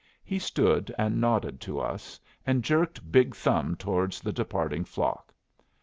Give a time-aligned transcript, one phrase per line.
[0.23, 5.31] He stood and nodded to us, and jerked big thumb towards the departing flock.